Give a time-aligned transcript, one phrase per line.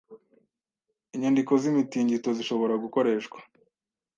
[1.15, 3.39] Inyandiko z’imitingito zishobora gukoreshwa